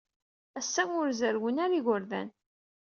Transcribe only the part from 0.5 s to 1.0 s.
Ass-a,